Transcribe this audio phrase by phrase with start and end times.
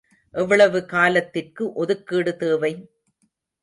[0.33, 2.73] எவ்வளவு காலத்திற்கு ஒதுக்கீடு தேவை?